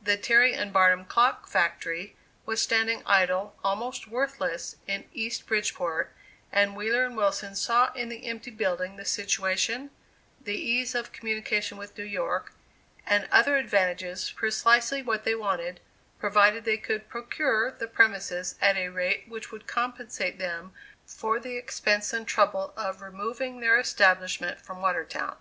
[0.00, 6.10] The Terry & Barnum clock factory was standing idle, almost worthless, in East Bridgeport,
[6.50, 9.90] and Wheeler & Wilson saw in the empty building, the situation,
[10.40, 12.54] the ease of communication with New York,
[13.04, 15.80] and other advantages, precisely what they wanted,
[16.18, 20.72] provided they could procure the premises at a rate which would compensate them
[21.06, 25.36] for the expense and trouble of removing their establishment from Watertown.